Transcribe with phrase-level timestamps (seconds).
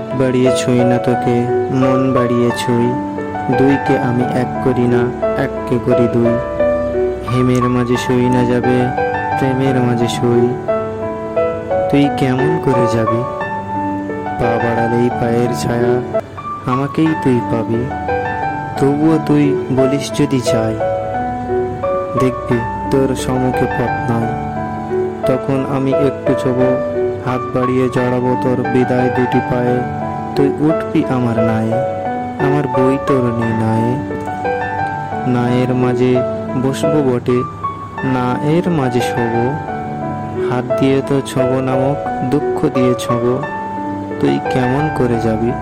[0.00, 1.36] বাড়িয়ে ছুঁই না তোকে,
[1.70, 2.88] মন বাড়িয়ে ছুঁই।
[3.58, 5.02] দুইকে আমি এক করি না,
[5.36, 6.32] এককে করি দুই।
[7.30, 8.76] হেমের মাঝে শুই না যাবে,
[9.38, 10.48] প্রেমের মাঝে শুই।
[11.90, 13.22] তুই কেমন করে যাবি?
[14.38, 15.94] পা বাড়ালেই পায়ের ছায়া,
[16.66, 17.80] আমাকেই তুই পাবি।
[18.78, 20.74] তবুও তুই বলিস যদি চাই।
[22.20, 22.58] দেখবি,
[22.90, 24.26] তোর সম্মুখে পথ নাই।
[25.26, 26.58] তখন আমি একটু ছব
[27.26, 29.76] হাত বাড়িয়ে জড়াবো তোর বিদায় দুটি পায়ে।
[30.36, 31.76] তুই উঠবি আমার নায়ে?
[32.46, 33.24] আমার বই তোর
[33.62, 33.92] নায়ে
[35.26, 36.12] নায়ের মাঝে
[36.62, 37.38] বসবো বটে
[38.04, 39.34] না এর মাঝে শোব।
[40.50, 41.98] হাত দিয়ে তো ছব নামক
[42.30, 43.22] দুঃখ দিয়ে ছব।
[44.20, 45.52] তুই কেমন করে যাবি?